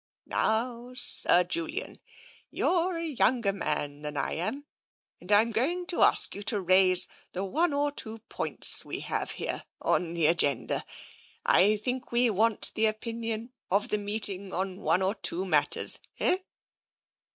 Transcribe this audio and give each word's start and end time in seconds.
"Now, 0.25 0.95
Sir 0.95 1.43
Julian, 1.43 1.99
you're 2.49 2.97
a 2.97 3.05
younger 3.05 3.53
man 3.53 4.01
than 4.01 4.17
I 4.17 4.33
am, 4.33 4.65
and 5.19 5.29
Fm 5.29 5.53
going 5.53 5.85
to 5.85 6.01
ask 6.01 6.33
you 6.33 6.41
to 6.41 6.59
raise 6.59 7.07
the 7.33 7.45
one 7.45 7.71
or 7.71 7.91
two 7.91 8.17
points 8.27 8.83
we 8.83 9.01
have 9.01 9.29
here 9.33 9.63
on 9.79 10.15
the 10.15 10.25
agenda. 10.25 10.85
I 11.45 11.77
think 11.77 12.11
we 12.11 12.31
want 12.31 12.71
the 12.73 12.87
opinion 12.87 13.51
of 13.69 13.89
the 13.89 13.99
meeting 13.99 14.51
on 14.51 14.79
one 14.81 15.03
or 15.03 15.13
two 15.13 15.45
matters, 15.45 15.99
eh? 16.19 16.39